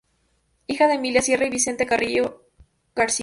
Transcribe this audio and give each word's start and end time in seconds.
Hija 0.65 0.87
de 0.87 0.95
Emilia 0.95 1.21
Sierra 1.21 1.45
y 1.45 1.51
Vicente 1.51 1.85
Carrió 1.85 2.47
García. 2.95 3.19